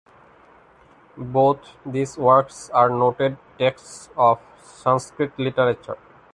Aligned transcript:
Both 1.15 1.59
these 1.85 2.17
works 2.17 2.71
are 2.71 2.89
noted 2.89 3.37
texts 3.59 4.09
of 4.17 4.39
Sanskrit 4.59 5.37
literature. 5.37 5.97